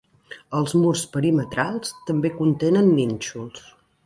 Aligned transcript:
Els 0.59 0.71
murs 0.83 1.03
perimetrals 1.17 1.93
també 2.09 2.33
contenen 2.41 2.91
nínxols. 3.03 3.71